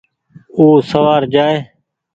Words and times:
او 0.55 0.65
سوآر 0.89 1.21
جآئي۔ 1.33 1.57